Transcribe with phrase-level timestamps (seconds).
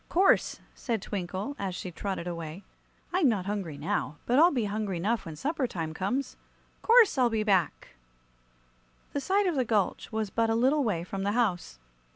[0.09, 2.63] "'Course," said Twinkle, as she trotted away.
[3.13, 6.37] "I'm not hungry now, but I'll be hungry 'nough when supper time comes.
[6.81, 7.89] 'Course I'll be back!"
[9.13, 11.77] The side of the gulch was but a little way from the house.